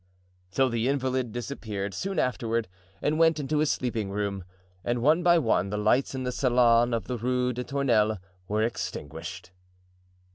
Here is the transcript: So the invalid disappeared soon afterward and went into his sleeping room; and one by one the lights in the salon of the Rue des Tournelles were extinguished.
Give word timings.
So 0.49 0.67
the 0.67 0.87
invalid 0.89 1.31
disappeared 1.31 1.93
soon 1.93 2.17
afterward 2.17 2.67
and 3.03 3.19
went 3.19 3.39
into 3.39 3.59
his 3.59 3.69
sleeping 3.69 4.09
room; 4.09 4.43
and 4.83 5.03
one 5.03 5.21
by 5.21 5.37
one 5.37 5.69
the 5.69 5.77
lights 5.77 6.15
in 6.15 6.23
the 6.23 6.31
salon 6.31 6.91
of 6.91 7.05
the 7.05 7.19
Rue 7.19 7.53
des 7.53 7.65
Tournelles 7.65 8.17
were 8.47 8.63
extinguished. 8.63 9.51